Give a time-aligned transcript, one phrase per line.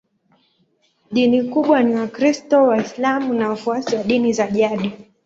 [1.11, 4.93] Dini kubwa ni Wakristo, Waislamu na wafuasi wa dini za jadi.